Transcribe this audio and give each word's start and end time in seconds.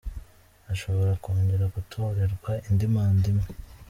Ashobora 0.73 1.11
kongera 1.23 1.65
gutorerwa 1.75 2.49
indi 2.67 2.85
manda 2.93 3.25
imwe”. 3.33 3.47